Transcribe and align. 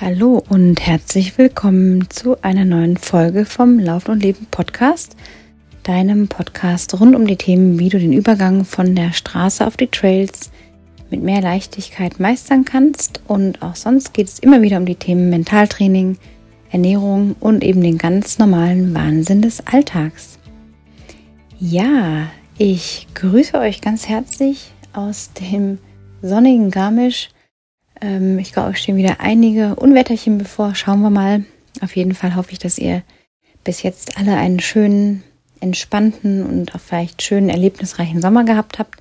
Hallo 0.00 0.40
und 0.48 0.86
herzlich 0.86 1.38
willkommen 1.38 2.08
zu 2.08 2.40
einer 2.44 2.64
neuen 2.64 2.96
Folge 2.96 3.44
vom 3.44 3.80
Laufen 3.80 4.12
und 4.12 4.22
Leben 4.22 4.46
Podcast, 4.48 5.16
deinem 5.82 6.28
Podcast 6.28 7.00
rund 7.00 7.16
um 7.16 7.26
die 7.26 7.34
Themen, 7.34 7.80
wie 7.80 7.88
du 7.88 7.98
den 7.98 8.12
Übergang 8.12 8.64
von 8.64 8.94
der 8.94 9.12
Straße 9.12 9.66
auf 9.66 9.76
die 9.76 9.88
Trails 9.88 10.52
mit 11.10 11.24
mehr 11.24 11.40
Leichtigkeit 11.40 12.20
meistern 12.20 12.64
kannst. 12.64 13.22
Und 13.26 13.60
auch 13.60 13.74
sonst 13.74 14.14
geht 14.14 14.28
es 14.28 14.38
immer 14.38 14.62
wieder 14.62 14.76
um 14.76 14.86
die 14.86 14.94
Themen 14.94 15.30
Mentaltraining, 15.30 16.16
Ernährung 16.70 17.34
und 17.40 17.64
eben 17.64 17.82
den 17.82 17.98
ganz 17.98 18.38
normalen 18.38 18.94
Wahnsinn 18.94 19.42
des 19.42 19.66
Alltags. 19.66 20.38
Ja, 21.58 22.28
ich 22.56 23.08
grüße 23.14 23.58
euch 23.58 23.80
ganz 23.80 24.08
herzlich 24.08 24.70
aus 24.92 25.32
dem 25.40 25.78
sonnigen 26.22 26.70
Garmisch 26.70 27.30
ähm, 28.00 28.38
ich 28.38 28.52
glaube, 28.52 28.70
es 28.70 28.80
stehen 28.80 28.96
wieder 28.96 29.20
einige 29.20 29.74
Unwetterchen 29.76 30.38
bevor. 30.38 30.74
Schauen 30.74 31.00
wir 31.00 31.10
mal. 31.10 31.44
Auf 31.80 31.96
jeden 31.96 32.14
Fall 32.14 32.34
hoffe 32.34 32.52
ich, 32.52 32.58
dass 32.58 32.78
ihr 32.78 33.02
bis 33.64 33.82
jetzt 33.82 34.18
alle 34.18 34.36
einen 34.36 34.60
schönen, 34.60 35.22
entspannten 35.60 36.44
und 36.44 36.74
auch 36.74 36.80
vielleicht 36.80 37.22
schönen, 37.22 37.48
erlebnisreichen 37.48 38.22
Sommer 38.22 38.44
gehabt 38.44 38.78
habt. 38.78 38.96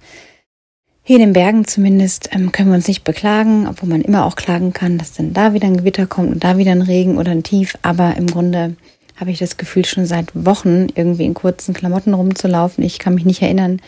Hier 1.03 1.17
in 1.17 1.21
den 1.21 1.33
Bergen 1.33 1.65
zumindest 1.65 2.29
ähm, 2.33 2.51
können 2.51 2.69
wir 2.69 2.75
uns 2.75 2.87
nicht 2.87 3.05
beklagen, 3.05 3.67
obwohl 3.67 3.87
man 3.87 4.01
immer 4.01 4.25
auch 4.25 4.35
klagen 4.35 4.73
kann, 4.73 4.97
dass 4.97 5.13
dann 5.13 5.31
da 5.33 5.53
wieder 5.53 5.67
ein 5.67 5.77
Gewitter 5.77 6.05
kommt 6.05 6.33
und 6.33 6.43
da 6.43 6.57
wieder 6.57 6.71
ein 6.71 6.81
Regen 6.81 7.17
oder 7.17 7.31
ein 7.31 7.43
Tief. 7.43 7.77
Aber 7.81 8.17
im 8.17 8.27
Grunde 8.27 8.75
habe 9.15 9.31
ich 9.31 9.39
das 9.39 9.57
Gefühl, 9.57 9.85
schon 9.85 10.05
seit 10.05 10.31
Wochen 10.33 10.87
irgendwie 10.95 11.25
in 11.25 11.33
kurzen 11.33 11.73
Klamotten 11.73 12.13
rumzulaufen. 12.13 12.83
Ich 12.83 12.99
kann 12.99 13.15
mich 13.15 13.25
nicht 13.25 13.41
erinnern, 13.41 13.81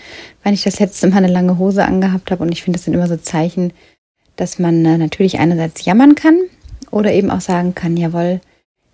wann 0.43 0.53
ich 0.53 0.63
das 0.63 0.79
letzte 0.79 1.07
Mal 1.07 1.17
eine 1.17 1.27
lange 1.27 1.57
Hose 1.57 1.83
angehabt 1.83 2.31
habe. 2.31 2.41
Und 2.43 2.51
ich 2.51 2.63
finde, 2.63 2.77
das 2.77 2.85
sind 2.85 2.93
immer 2.93 3.07
so 3.07 3.17
Zeichen, 3.17 3.73
dass 4.39 4.59
man 4.59 4.85
äh, 4.85 4.97
natürlich 4.97 5.39
einerseits 5.39 5.83
jammern 5.85 6.15
kann 6.15 6.39
oder 6.91 7.11
eben 7.13 7.29
auch 7.29 7.41
sagen 7.41 7.75
kann, 7.75 7.97
jawohl, 7.97 8.41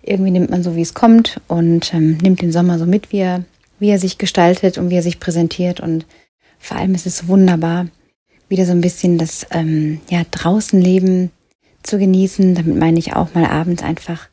irgendwie 0.02 0.30
nimmt 0.30 0.50
man 0.50 0.62
so, 0.62 0.76
wie 0.76 0.82
es 0.82 0.94
kommt 0.94 1.40
und 1.48 1.92
ähm, 1.94 2.18
nimmt 2.18 2.42
den 2.42 2.52
Sommer 2.52 2.78
so 2.78 2.86
mit, 2.86 3.12
wie 3.12 3.18
er, 3.18 3.44
wie 3.78 3.90
er 3.90 3.98
sich 3.98 4.18
gestaltet 4.18 4.78
und 4.78 4.90
wie 4.90 4.96
er 4.96 5.02
sich 5.02 5.20
präsentiert. 5.20 5.80
Und 5.80 6.06
vor 6.58 6.76
allem 6.76 6.94
ist 6.94 7.06
es 7.06 7.28
wunderbar, 7.28 7.86
wieder 8.48 8.66
so 8.66 8.72
ein 8.72 8.80
bisschen 8.80 9.18
das 9.18 9.46
ähm, 9.50 10.00
ja, 10.08 10.22
Draußenleben 10.30 11.30
zu 11.82 11.98
genießen. 11.98 12.54
Damit 12.54 12.76
meine 12.76 12.98
ich 12.98 13.14
auch 13.14 13.34
mal 13.34 13.46
abends 13.46 13.82
einfach 13.82 14.28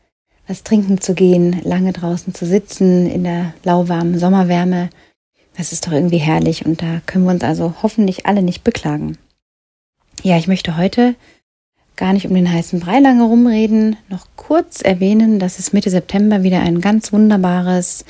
was 0.47 0.63
trinken 0.63 0.99
zu 0.99 1.13
gehen, 1.13 1.61
lange 1.63 1.93
draußen 1.93 2.33
zu 2.33 2.45
sitzen 2.45 3.09
in 3.09 3.23
der 3.23 3.53
lauwarmen 3.63 4.19
Sommerwärme. 4.19 4.89
Das 5.57 5.71
ist 5.71 5.87
doch 5.87 5.91
irgendwie 5.91 6.17
herrlich 6.17 6.65
und 6.65 6.81
da 6.81 7.01
können 7.05 7.25
wir 7.25 7.31
uns 7.31 7.43
also 7.43 7.75
hoffentlich 7.81 8.25
alle 8.25 8.41
nicht 8.41 8.63
beklagen. 8.63 9.17
Ja, 10.25 10.37
ich 10.37 10.47
möchte 10.47 10.77
heute 10.77 11.15
gar 11.97 12.13
nicht 12.13 12.25
um 12.25 12.33
den 12.33 12.49
heißen 12.49 12.79
Brei 12.79 12.99
lange 12.99 13.25
rumreden, 13.25 13.97
noch 14.07 14.25
kurz 14.37 14.81
erwähnen, 14.81 15.37
dass 15.37 15.59
es 15.59 15.73
Mitte 15.73 15.89
September 15.89 16.43
wieder 16.43 16.61
ein 16.61 16.79
ganz 16.79 17.11
wunderbares 17.11 18.05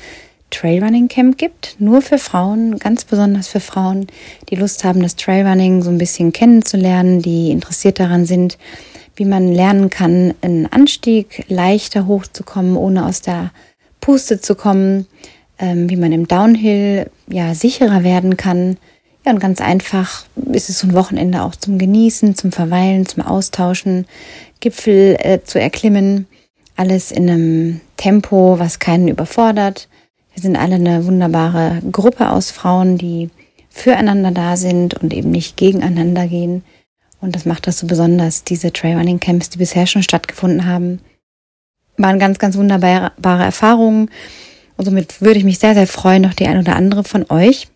Trailrunning 0.50 1.08
Camp 1.08 1.38
gibt, 1.38 1.74
nur 1.80 2.02
für 2.02 2.18
Frauen, 2.18 2.78
ganz 2.78 3.04
besonders 3.04 3.48
für 3.48 3.58
Frauen, 3.58 4.06
die 4.48 4.54
Lust 4.54 4.84
haben, 4.84 5.02
das 5.02 5.16
Trailrunning 5.16 5.82
so 5.82 5.90
ein 5.90 5.98
bisschen 5.98 6.32
kennenzulernen, 6.32 7.20
die 7.20 7.50
interessiert 7.50 7.98
daran 7.98 8.26
sind, 8.26 8.58
wie 9.16 9.24
man 9.24 9.52
lernen 9.52 9.90
kann, 9.90 10.34
einen 10.40 10.66
Anstieg 10.66 11.44
leichter 11.48 12.06
hochzukommen, 12.06 12.76
ohne 12.76 13.06
aus 13.06 13.22
der 13.22 13.50
Puste 14.00 14.40
zu 14.40 14.54
kommen, 14.54 15.08
ähm, 15.58 15.90
wie 15.90 15.96
man 15.96 16.12
im 16.12 16.28
Downhill 16.28 17.10
ja 17.26 17.56
sicherer 17.56 18.04
werden 18.04 18.36
kann, 18.36 18.76
ja, 19.24 19.32
und 19.32 19.38
ganz 19.38 19.60
einfach 19.60 20.24
ist 20.52 20.68
es 20.68 20.80
so 20.80 20.88
ein 20.88 20.94
Wochenende 20.94 21.42
auch 21.42 21.54
zum 21.56 21.78
Genießen, 21.78 22.36
zum 22.36 22.52
Verweilen, 22.52 23.06
zum 23.06 23.22
Austauschen, 23.22 24.06
Gipfel 24.60 25.16
äh, 25.18 25.42
zu 25.42 25.58
erklimmen. 25.58 26.26
Alles 26.76 27.10
in 27.10 27.30
einem 27.30 27.80
Tempo, 27.96 28.58
was 28.58 28.80
keinen 28.80 29.08
überfordert. 29.08 29.88
Wir 30.34 30.42
sind 30.42 30.56
alle 30.56 30.74
eine 30.74 31.06
wunderbare 31.06 31.80
Gruppe 31.90 32.30
aus 32.30 32.50
Frauen, 32.50 32.98
die 32.98 33.30
füreinander 33.70 34.30
da 34.30 34.56
sind 34.56 34.94
und 34.94 35.14
eben 35.14 35.30
nicht 35.30 35.56
gegeneinander 35.56 36.26
gehen. 36.26 36.62
Und 37.20 37.34
das 37.34 37.46
macht 37.46 37.66
das 37.66 37.78
so 37.78 37.86
besonders. 37.86 38.44
Diese 38.44 38.72
Trailrunning 38.72 39.20
Camps, 39.20 39.48
die 39.48 39.58
bisher 39.58 39.86
schon 39.86 40.02
stattgefunden 40.02 40.66
haben, 40.66 41.00
waren 41.96 42.18
ganz, 42.18 42.38
ganz 42.38 42.56
wunderbare 42.56 43.44
Erfahrungen. 43.44 44.10
Und 44.76 44.84
somit 44.84 45.22
würde 45.22 45.38
ich 45.38 45.44
mich 45.44 45.60
sehr, 45.60 45.74
sehr 45.74 45.86
freuen, 45.86 46.22
noch 46.22 46.34
die 46.34 46.46
ein 46.46 46.58
oder 46.58 46.76
andere 46.76 47.04
von 47.04 47.24
euch 47.30 47.68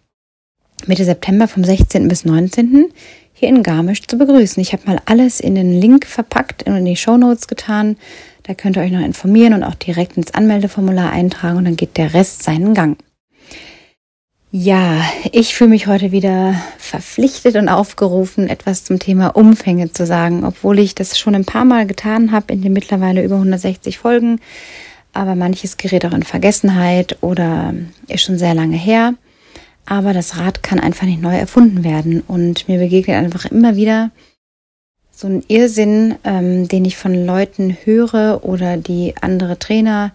Mitte 0.86 1.04
September 1.04 1.48
vom 1.48 1.64
16. 1.64 2.08
bis 2.08 2.24
19. 2.24 2.86
hier 3.34 3.48
in 3.48 3.62
Garmisch 3.62 4.06
zu 4.06 4.16
begrüßen. 4.16 4.60
Ich 4.60 4.72
habe 4.72 4.84
mal 4.86 5.00
alles 5.04 5.40
in 5.40 5.54
den 5.54 5.72
Link 5.72 6.06
verpackt 6.06 6.64
und 6.64 6.76
in 6.76 6.84
die 6.84 6.96
Show 6.96 7.16
Notes 7.16 7.46
getan. 7.46 7.96
Da 8.44 8.54
könnt 8.54 8.76
ihr 8.76 8.82
euch 8.82 8.92
noch 8.92 9.04
informieren 9.04 9.52
und 9.52 9.64
auch 9.64 9.74
direkt 9.74 10.16
ins 10.16 10.32
Anmeldeformular 10.32 11.10
eintragen 11.10 11.58
und 11.58 11.64
dann 11.66 11.76
geht 11.76 11.96
der 11.96 12.14
Rest 12.14 12.42
seinen 12.42 12.74
Gang. 12.74 12.96
Ja, 14.50 15.02
ich 15.30 15.54
fühle 15.54 15.70
mich 15.70 15.88
heute 15.88 16.10
wieder 16.10 16.54
verpflichtet 16.78 17.56
und 17.56 17.68
aufgerufen, 17.68 18.48
etwas 18.48 18.84
zum 18.84 18.98
Thema 18.98 19.36
Umfänge 19.36 19.92
zu 19.92 20.06
sagen, 20.06 20.42
obwohl 20.44 20.78
ich 20.78 20.94
das 20.94 21.18
schon 21.18 21.34
ein 21.34 21.44
paar 21.44 21.66
Mal 21.66 21.86
getan 21.86 22.32
habe 22.32 22.54
in 22.54 22.62
den 22.62 22.72
mittlerweile 22.72 23.22
über 23.22 23.34
160 23.34 23.98
Folgen. 23.98 24.40
Aber 25.12 25.34
manches 25.34 25.76
gerät 25.76 26.06
auch 26.06 26.14
in 26.14 26.22
Vergessenheit 26.22 27.18
oder 27.20 27.74
ist 28.06 28.22
schon 28.22 28.38
sehr 28.38 28.54
lange 28.54 28.76
her 28.76 29.14
aber 29.88 30.12
das 30.12 30.36
Rad 30.36 30.62
kann 30.62 30.78
einfach 30.78 31.06
nicht 31.06 31.22
neu 31.22 31.34
erfunden 31.34 31.82
werden. 31.82 32.20
Und 32.20 32.68
mir 32.68 32.78
begegnet 32.78 33.16
einfach 33.16 33.46
immer 33.46 33.74
wieder 33.74 34.10
so 35.10 35.26
ein 35.26 35.42
Irrsinn, 35.48 36.16
ähm, 36.24 36.68
den 36.68 36.84
ich 36.84 36.98
von 36.98 37.26
Leuten 37.26 37.76
höre 37.84 38.44
oder 38.44 38.76
die 38.76 39.14
andere 39.20 39.58
Trainer 39.58 40.12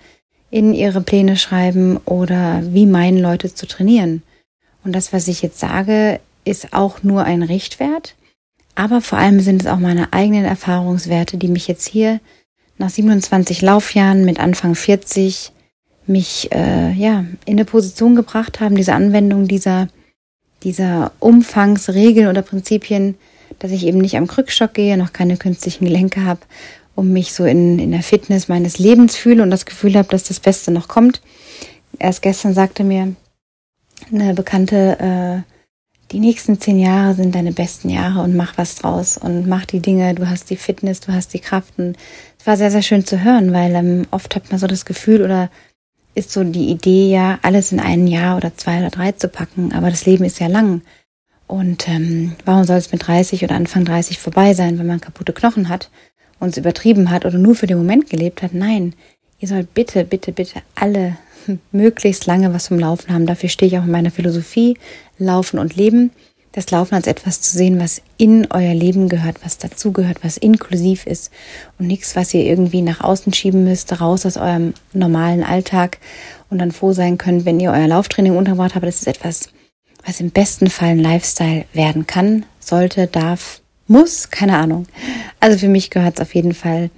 in 0.51 0.73
ihre 0.73 1.01
Pläne 1.01 1.37
schreiben 1.37 1.97
oder 2.05 2.61
wie 2.63 2.85
meinen 2.85 3.17
Leute 3.17 3.53
zu 3.53 3.65
trainieren. 3.65 4.21
Und 4.83 4.93
das, 4.93 5.11
was 5.11 5.27
ich 5.27 5.41
jetzt 5.41 5.59
sage, 5.59 6.19
ist 6.45 6.73
auch 6.73 7.01
nur 7.01 7.23
ein 7.23 7.41
Richtwert, 7.41 8.15
aber 8.75 9.01
vor 9.01 9.17
allem 9.17 9.39
sind 9.39 9.63
es 9.63 9.67
auch 9.67 9.79
meine 9.79 10.13
eigenen 10.13 10.45
Erfahrungswerte, 10.45 11.37
die 11.37 11.47
mich 11.47 11.67
jetzt 11.67 11.87
hier 11.87 12.19
nach 12.77 12.89
27 12.89 13.61
Laufjahren 13.61 14.25
mit 14.25 14.39
Anfang 14.39 14.75
40 14.75 15.52
mich 16.07 16.51
äh, 16.51 16.91
ja 16.93 17.25
in 17.45 17.53
eine 17.53 17.65
Position 17.65 18.15
gebracht 18.15 18.59
haben, 18.59 18.75
diese 18.75 18.93
Anwendung 18.93 19.47
dieser 19.47 19.87
dieser 20.63 21.11
Umfangsregeln 21.19 22.27
oder 22.27 22.41
Prinzipien, 22.41 23.15
dass 23.59 23.71
ich 23.71 23.85
eben 23.85 23.99
nicht 23.99 24.17
am 24.17 24.27
Krückstock 24.27 24.73
gehe, 24.73 24.97
noch 24.97 25.13
keine 25.13 25.37
künstlichen 25.37 25.85
Gelenke 25.85 26.25
habe, 26.25 26.41
um 26.95 27.11
mich 27.11 27.33
so 27.33 27.45
in, 27.45 27.79
in 27.79 27.91
der 27.91 28.03
Fitness 28.03 28.47
meines 28.47 28.79
Lebens 28.79 29.15
fühle 29.15 29.43
und 29.43 29.51
das 29.51 29.65
Gefühl 29.65 29.95
habe, 29.95 30.09
dass 30.09 30.23
das 30.23 30.39
Beste 30.39 30.71
noch 30.71 30.87
kommt. 30.87 31.21
Erst 31.99 32.21
gestern 32.21 32.53
sagte 32.53 32.83
mir 32.83 33.15
eine 34.11 34.33
Bekannte, 34.33 35.43
äh, 35.45 35.53
die 36.11 36.19
nächsten 36.19 36.59
zehn 36.59 36.79
Jahre 36.79 37.15
sind 37.15 37.33
deine 37.33 37.51
besten 37.51 37.89
Jahre 37.89 38.21
und 38.21 38.35
mach 38.35 38.57
was 38.57 38.75
draus 38.75 39.17
und 39.17 39.47
mach 39.47 39.65
die 39.65 39.79
Dinge, 39.79 40.13
du 40.13 40.29
hast 40.29 40.49
die 40.49 40.57
Fitness, 40.57 40.99
du 40.99 41.11
hast 41.11 41.33
die 41.33 41.39
Kraft 41.39 41.73
und 41.77 41.97
es 42.39 42.45
war 42.45 42.57
sehr, 42.57 42.69
sehr 42.69 42.83
schön 42.83 43.05
zu 43.05 43.23
hören, 43.23 43.51
weil 43.53 43.73
ähm, 43.73 44.05
oft 44.11 44.35
hat 44.35 44.51
man 44.51 44.59
so 44.59 44.67
das 44.67 44.85
Gefühl 44.85 45.23
oder 45.23 45.49
ist 46.15 46.31
so 46.31 46.43
die 46.43 46.69
Idee 46.69 47.11
ja, 47.11 47.39
alles 47.41 47.71
in 47.71 47.79
ein 47.79 48.07
Jahr 48.07 48.37
oder 48.37 48.55
zwei 48.55 48.79
oder 48.79 48.89
drei 48.89 49.11
zu 49.13 49.27
packen, 49.27 49.73
aber 49.73 49.89
das 49.89 50.05
Leben 50.05 50.25
ist 50.25 50.39
ja 50.39 50.47
lang. 50.47 50.81
Und 51.47 51.87
ähm, 51.87 52.33
warum 52.45 52.63
soll 52.63 52.77
es 52.77 52.91
mit 52.91 53.05
30 53.05 53.43
oder 53.43 53.55
Anfang 53.55 53.85
30 53.85 54.19
vorbei 54.19 54.53
sein, 54.53 54.79
wenn 54.79 54.87
man 54.87 55.01
kaputte 55.01 55.33
Knochen 55.33 55.69
hat 55.69 55.89
und 56.39 56.49
es 56.49 56.57
übertrieben 56.57 57.09
hat 57.09 57.25
oder 57.25 57.37
nur 57.37 57.55
für 57.55 57.67
den 57.67 57.77
Moment 57.77 58.09
gelebt 58.09 58.41
hat? 58.41 58.53
Nein, 58.53 58.93
ihr 59.39 59.47
sollt 59.47 59.73
bitte, 59.73 60.03
bitte, 60.05 60.31
bitte 60.31 60.61
alle 60.75 61.17
möglichst 61.71 62.25
lange 62.25 62.53
was 62.53 62.67
vom 62.67 62.79
Laufen 62.79 63.13
haben. 63.13 63.25
Dafür 63.25 63.49
stehe 63.49 63.71
ich 63.71 63.77
auch 63.77 63.83
in 63.83 63.91
meiner 63.91 64.11
Philosophie, 64.11 64.77
Laufen 65.17 65.59
und 65.59 65.75
Leben 65.75 66.11
das 66.53 66.69
Laufen 66.69 66.95
als 66.95 67.07
etwas 67.07 67.41
zu 67.41 67.57
sehen, 67.57 67.79
was 67.79 68.01
in 68.17 68.47
euer 68.51 68.73
Leben 68.73 69.09
gehört, 69.09 69.37
was 69.43 69.57
dazugehört, 69.57 70.19
was 70.23 70.37
inklusiv 70.37 71.05
ist 71.05 71.31
und 71.79 71.87
nichts, 71.87 72.15
was 72.15 72.33
ihr 72.33 72.45
irgendwie 72.45 72.83
nach 72.83 73.01
außen 73.01 73.33
schieben 73.33 73.63
müsst, 73.63 73.99
raus 73.99 74.25
aus 74.25 74.37
eurem 74.37 74.73
normalen 74.93 75.43
Alltag 75.43 75.97
und 76.49 76.59
dann 76.59 76.71
froh 76.71 76.93
sein 76.93 77.17
könnt, 77.17 77.45
wenn 77.45 77.59
ihr 77.59 77.71
euer 77.71 77.87
Lauftraining 77.87 78.37
untergebracht 78.37 78.75
habt. 78.75 78.85
Das 78.85 78.97
ist 78.97 79.07
etwas, 79.07 79.49
was 80.05 80.19
im 80.19 80.29
besten 80.29 80.69
Fall 80.69 80.89
ein 80.89 80.99
Lifestyle 80.99 81.65
werden 81.73 82.05
kann, 82.05 82.45
sollte, 82.59 83.07
darf, 83.07 83.61
muss, 83.87 84.29
keine 84.29 84.57
Ahnung. 84.57 84.85
Also 85.39 85.57
für 85.57 85.67
mich 85.67 85.89
gehört 85.89 86.15
es 86.15 86.21
auf 86.21 86.35
jeden 86.35 86.53
Fall 86.53 86.91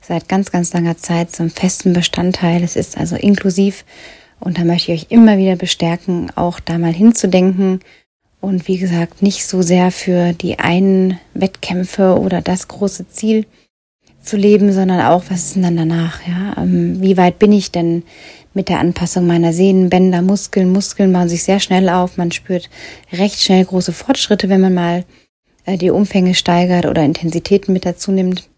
seit 0.00 0.28
ganz, 0.28 0.52
ganz 0.52 0.72
langer 0.72 0.96
Zeit 0.96 1.32
zum 1.32 1.50
festen 1.50 1.92
Bestandteil. 1.92 2.62
Es 2.62 2.76
ist 2.76 2.96
also 2.96 3.16
inklusiv 3.16 3.84
und 4.38 4.56
da 4.56 4.64
möchte 4.64 4.92
ich 4.92 5.02
euch 5.02 5.10
immer 5.10 5.36
wieder 5.36 5.56
bestärken, 5.56 6.30
auch 6.36 6.60
da 6.60 6.78
mal 6.78 6.92
hinzudenken 6.92 7.80
und 8.40 8.68
wie 8.68 8.78
gesagt, 8.78 9.22
nicht 9.22 9.46
so 9.46 9.62
sehr 9.62 9.90
für 9.90 10.32
die 10.32 10.58
einen 10.58 11.18
Wettkämpfe 11.34 12.18
oder 12.18 12.40
das 12.40 12.68
große 12.68 13.08
Ziel 13.08 13.46
zu 14.22 14.36
leben, 14.36 14.72
sondern 14.72 15.00
auch, 15.00 15.24
was 15.28 15.44
ist 15.44 15.56
denn 15.56 15.62
dann 15.62 15.76
danach? 15.76 16.20
Ja? 16.26 16.62
Ähm, 16.62 17.00
wie 17.00 17.16
weit 17.16 17.38
bin 17.38 17.52
ich 17.52 17.70
denn 17.70 18.02
mit 18.54 18.68
der 18.68 18.80
Anpassung 18.80 19.26
meiner 19.26 19.52
Sehnen, 19.52 19.90
Bänder, 19.90 20.22
Muskeln? 20.22 20.72
Muskeln 20.72 21.12
bauen 21.12 21.28
sich 21.28 21.42
sehr 21.42 21.60
schnell 21.60 21.88
auf. 21.88 22.16
Man 22.16 22.32
spürt 22.32 22.68
recht 23.12 23.40
schnell 23.40 23.64
große 23.64 23.92
Fortschritte, 23.92 24.48
wenn 24.48 24.60
man 24.60 24.74
mal 24.74 25.04
äh, 25.64 25.76
die 25.76 25.90
Umfänge 25.90 26.34
steigert 26.34 26.86
oder 26.86 27.02
Intensitäten 27.02 27.72
mit 27.72 27.86
dazu 27.86 28.12
nimmt. 28.12 28.48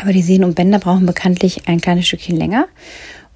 Aber 0.00 0.12
die 0.12 0.22
Sehnen 0.22 0.44
und 0.44 0.54
Bänder 0.54 0.78
brauchen 0.78 1.06
bekanntlich 1.06 1.68
ein 1.68 1.80
kleines 1.80 2.06
Stückchen 2.06 2.36
länger. 2.36 2.66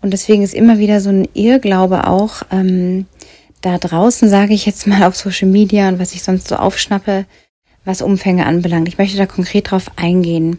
Und 0.03 0.13
deswegen 0.13 0.43
ist 0.43 0.55
immer 0.55 0.79
wieder 0.79 1.01
so 1.01 1.11
ein 1.11 1.29
Irrglaube 1.35 2.07
auch 2.07 2.43
ähm, 2.51 3.07
da 3.61 3.79
draußen, 3.79 4.29
sage 4.29 4.55
ich 4.55 4.67
jetzt 4.67 4.87
mal 4.87 5.05
auf 5.05 5.17
Social 5.17 5.49
Media 5.49 5.89
und 5.89 5.99
was 5.99 6.13
ich 6.13 6.23
sonst 6.23 6.49
so 6.49 6.57
aufschnappe, 6.57 7.27
was 7.85 8.03
Umfänge 8.03 8.47
anbelangt. 8.47 8.89
Ich 8.89 8.99
möchte 8.99 9.17
da 9.17 9.27
konkret 9.27 9.71
drauf 9.71 9.91
eingehen 9.97 10.59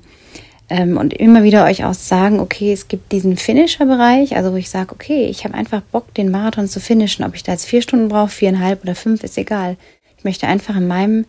ähm, 0.70 0.98
und 0.98 1.14
immer 1.14 1.44
wieder 1.44 1.66
euch 1.66 1.84
auch 1.84 1.94
sagen, 1.94 2.40
okay, 2.40 2.72
es 2.72 2.88
gibt 2.88 3.12
diesen 3.12 3.38
Finisher-Bereich, 3.38 4.36
also 4.36 4.54
wo 4.54 4.56
ich 4.56 4.70
sage, 4.70 4.94
okay, 4.94 5.26
ich 5.26 5.44
habe 5.44 5.54
einfach 5.54 5.82
Bock, 5.82 6.14
den 6.14 6.32
Marathon 6.32 6.68
zu 6.68 6.80
finishen. 6.80 7.26
Ob 7.26 7.36
ich 7.36 7.44
da 7.44 7.52
jetzt 7.52 7.66
vier 7.66 7.82
Stunden 7.82 8.10
brauche, 8.10 8.30
viereinhalb 8.30 8.84
oder 8.84 8.96
fünf, 8.96 9.24
ist 9.24 9.38
egal. 9.38 9.78
Ich 10.18 10.24
möchte 10.24 10.48
einfach 10.48 10.76
in 10.78 10.88
meinem 10.88 11.26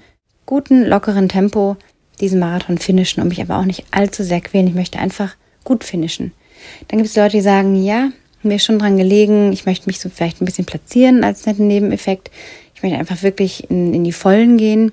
guten, 0.46 0.84
lockeren 0.84 1.28
Tempo 1.28 1.76
diesen 2.20 2.38
Marathon 2.38 2.78
finishen 2.78 3.22
und 3.22 3.28
mich 3.28 3.40
aber 3.40 3.58
auch 3.58 3.64
nicht 3.64 3.84
allzu 3.90 4.22
sehr 4.22 4.40
quälen. 4.40 4.68
Ich 4.68 4.74
möchte 4.74 4.98
einfach 4.98 5.34
gut 5.64 5.82
finishen. 5.82 6.32
Dann 6.88 6.98
gibt 6.98 7.10
es 7.10 7.16
Leute, 7.16 7.38
die 7.38 7.42
sagen, 7.42 7.74
ja, 7.82 8.10
mir 8.44 8.58
schon 8.58 8.78
dran 8.78 8.96
gelegen, 8.96 9.52
ich 9.52 9.66
möchte 9.66 9.88
mich 9.88 10.00
so 10.00 10.08
vielleicht 10.08 10.40
ein 10.40 10.44
bisschen 10.44 10.64
platzieren 10.64 11.24
als 11.24 11.46
netten 11.46 11.66
Nebeneffekt. 11.66 12.30
Ich 12.74 12.82
möchte 12.82 12.98
einfach 12.98 13.22
wirklich 13.22 13.70
in, 13.70 13.94
in 13.94 14.04
die 14.04 14.12
Vollen 14.12 14.56
gehen 14.56 14.92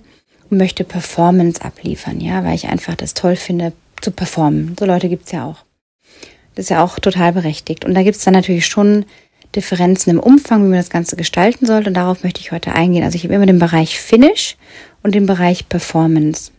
und 0.49 0.57
möchte 0.57 0.83
Performance 0.83 1.61
abliefern, 1.61 2.19
ja, 2.21 2.43
weil 2.43 2.55
ich 2.55 2.67
einfach 2.67 2.95
das 2.95 3.13
toll 3.13 3.35
finde, 3.35 3.73
zu 4.01 4.11
performen. 4.11 4.75
So 4.79 4.85
Leute 4.85 5.09
gibt's 5.09 5.31
ja 5.31 5.45
auch. 5.45 5.65
Das 6.55 6.65
ist 6.65 6.69
ja 6.69 6.83
auch 6.83 6.99
total 6.99 7.33
berechtigt. 7.33 7.85
Und 7.85 7.93
da 7.93 8.03
gibt's 8.03 8.23
dann 8.23 8.33
natürlich 8.33 8.65
schon 8.65 9.05
Differenzen 9.55 10.11
im 10.11 10.19
Umfang, 10.19 10.63
wie 10.63 10.69
man 10.69 10.77
das 10.77 10.89
Ganze 10.89 11.15
gestalten 11.15 11.65
sollte. 11.65 11.89
Und 11.89 11.95
darauf 11.95 12.23
möchte 12.23 12.41
ich 12.41 12.51
heute 12.51 12.73
eingehen. 12.73 13.03
Also 13.03 13.15
ich 13.15 13.23
habe 13.23 13.33
immer 13.33 13.45
den 13.45 13.59
Bereich 13.59 13.99
Finish 13.99 14.57
und 15.03 15.15
den 15.15 15.25
Bereich 15.25 15.69
Performance. 15.69 16.51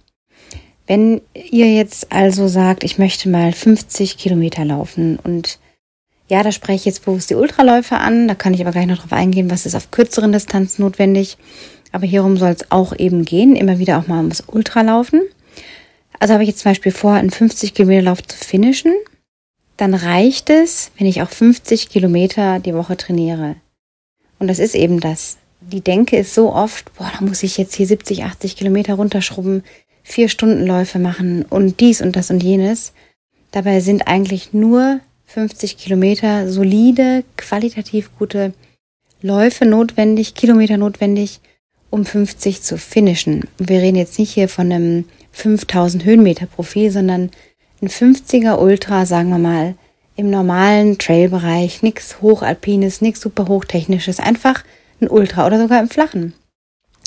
Wenn 0.86 1.20
ihr 1.34 1.72
jetzt 1.72 2.10
also 2.10 2.48
sagt, 2.48 2.82
ich 2.82 2.98
möchte 2.98 3.28
mal 3.28 3.52
50 3.52 4.18
Kilometer 4.18 4.64
laufen 4.64 5.18
und 5.22 5.60
ja, 6.30 6.44
da 6.44 6.52
spreche 6.52 6.76
ich 6.76 6.84
jetzt 6.84 7.04
bewusst 7.04 7.28
die 7.28 7.34
Ultraläufe 7.34 7.96
an, 7.96 8.28
da 8.28 8.34
kann 8.34 8.54
ich 8.54 8.60
aber 8.60 8.70
gleich 8.70 8.86
noch 8.86 8.98
drauf 8.98 9.12
eingehen, 9.12 9.50
was 9.50 9.66
ist 9.66 9.74
auf 9.74 9.90
kürzeren 9.90 10.32
Distanzen 10.32 10.82
notwendig. 10.82 11.36
Aber 11.92 12.06
hierum 12.06 12.36
soll 12.36 12.50
es 12.50 12.70
auch 12.70 12.96
eben 12.96 13.24
gehen, 13.24 13.56
immer 13.56 13.80
wieder 13.80 13.98
auch 13.98 14.06
mal 14.06 14.18
ums 14.18 14.44
Ultralaufen. 14.46 15.22
Also 16.20 16.32
habe 16.34 16.44
ich 16.44 16.50
jetzt 16.50 16.60
zum 16.60 16.70
Beispiel 16.70 16.92
vor, 16.92 17.14
einen 17.14 17.30
50 17.30 17.74
Kilometer 17.74 18.02
Lauf 18.02 18.22
zu 18.22 18.36
finishen, 18.36 18.94
dann 19.76 19.94
reicht 19.94 20.50
es, 20.50 20.92
wenn 20.98 21.06
ich 21.06 21.20
auch 21.22 21.30
50 21.30 21.88
Kilometer 21.88 22.60
die 22.60 22.74
Woche 22.74 22.96
trainiere. 22.96 23.56
Und 24.38 24.46
das 24.46 24.60
ist 24.60 24.76
eben 24.76 25.00
das. 25.00 25.38
Die 25.60 25.80
Denke 25.80 26.16
ist 26.16 26.34
so 26.34 26.52
oft, 26.52 26.94
boah, 26.96 27.10
da 27.18 27.24
muss 27.24 27.42
ich 27.42 27.58
jetzt 27.58 27.74
hier 27.74 27.86
70, 27.86 28.22
80 28.24 28.56
Kilometer 28.56 28.94
runterschrubben, 28.94 29.64
vier 30.04 30.28
Stundenläufe 30.28 30.98
machen 31.00 31.44
und 31.48 31.80
dies 31.80 32.00
und 32.00 32.14
das 32.14 32.30
und 32.30 32.42
jenes. 32.42 32.92
Dabei 33.50 33.80
sind 33.80 34.06
eigentlich 34.06 34.52
nur 34.52 35.00
50 35.32 35.76
Kilometer 35.78 36.50
solide, 36.50 37.22
qualitativ 37.36 38.10
gute 38.18 38.52
Läufe 39.22 39.64
notwendig, 39.64 40.34
Kilometer 40.34 40.76
notwendig, 40.76 41.40
um 41.88 42.04
50 42.04 42.62
zu 42.62 42.76
finishen. 42.76 43.44
Wir 43.56 43.80
reden 43.80 43.96
jetzt 43.96 44.18
nicht 44.18 44.32
hier 44.32 44.48
von 44.48 44.72
einem 44.72 45.04
5000 45.30 46.04
Höhenmeter 46.04 46.46
Profil, 46.46 46.90
sondern 46.90 47.30
ein 47.80 47.88
50er 47.88 48.58
Ultra, 48.58 49.06
sagen 49.06 49.30
wir 49.30 49.38
mal, 49.38 49.76
im 50.16 50.30
normalen 50.30 50.98
Trailbereich, 50.98 51.82
nichts 51.82 52.20
hochalpines, 52.20 53.00
nichts 53.00 53.20
super 53.20 53.46
hochtechnisches, 53.46 54.18
einfach 54.18 54.64
ein 55.00 55.08
Ultra 55.08 55.46
oder 55.46 55.60
sogar 55.60 55.80
im 55.80 55.88
flachen. 55.88 56.34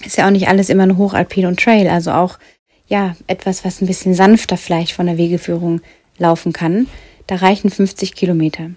Ist 0.06 0.18
ja 0.18 0.28
auch 0.28 0.32
nicht 0.32 0.48
alles 0.48 0.70
immer 0.70 0.86
nur 0.86 0.98
hochalpin 0.98 1.46
und 1.46 1.60
Trail, 1.60 1.90
also 1.90 2.12
auch 2.12 2.40
ja, 2.88 3.18
etwas, 3.28 3.66
was 3.66 3.82
ein 3.82 3.88
bisschen 3.88 4.14
sanfter 4.14 4.56
vielleicht 4.56 4.94
von 4.94 5.08
der 5.08 5.18
Wegeführung 5.18 5.82
laufen 6.18 6.54
kann. 6.54 6.88
Da 7.34 7.40
reichen 7.40 7.72
50 7.72 8.14
Kilometer. 8.14 8.70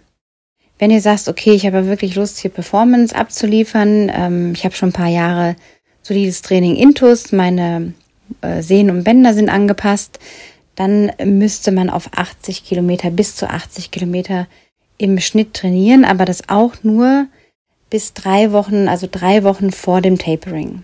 Wenn 0.78 0.90
ihr 0.90 1.02
sagt, 1.02 1.28
okay, 1.28 1.52
ich 1.52 1.66
habe 1.66 1.88
wirklich 1.88 2.14
Lust, 2.14 2.38
hier 2.38 2.50
Performance 2.50 3.14
abzuliefern, 3.14 4.10
ähm, 4.10 4.52
ich 4.54 4.64
habe 4.64 4.74
schon 4.74 4.88
ein 4.88 4.94
paar 4.94 5.10
Jahre 5.10 5.56
solides 6.00 6.40
Training 6.40 6.74
Intus, 6.74 7.32
meine 7.32 7.92
äh, 8.40 8.62
Sehnen 8.62 8.96
und 8.96 9.04
Bänder 9.04 9.34
sind 9.34 9.50
angepasst, 9.50 10.20
dann 10.74 11.12
müsste 11.22 11.70
man 11.70 11.90
auf 11.90 12.08
80 12.16 12.64
Kilometer 12.64 13.10
bis 13.10 13.36
zu 13.36 13.50
80 13.50 13.90
Kilometer 13.90 14.46
im 14.96 15.20
Schnitt 15.20 15.52
trainieren, 15.52 16.06
aber 16.06 16.24
das 16.24 16.48
auch 16.48 16.76
nur 16.82 17.26
bis 17.90 18.14
drei 18.14 18.52
Wochen, 18.52 18.88
also 18.88 19.06
drei 19.10 19.44
Wochen 19.44 19.70
vor 19.70 20.00
dem 20.00 20.16
Tapering. 20.16 20.82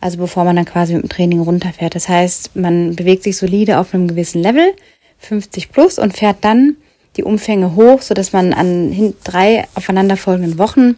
Also 0.00 0.18
bevor 0.18 0.44
man 0.44 0.54
dann 0.54 0.64
quasi 0.64 0.94
mit 0.94 1.02
dem 1.02 1.08
Training 1.08 1.40
runterfährt. 1.40 1.96
Das 1.96 2.08
heißt, 2.08 2.54
man 2.54 2.94
bewegt 2.94 3.24
sich 3.24 3.36
solide 3.36 3.80
auf 3.80 3.94
einem 3.94 4.06
gewissen 4.06 4.40
Level, 4.40 4.72
50 5.18 5.70
plus, 5.70 5.98
und 5.98 6.16
fährt 6.16 6.44
dann 6.44 6.76
die 7.16 7.24
Umfänge 7.24 7.74
hoch, 7.74 8.02
sodass 8.02 8.32
man 8.32 8.52
an 8.52 9.14
drei 9.24 9.66
aufeinanderfolgenden 9.74 10.58
Wochen 10.58 10.96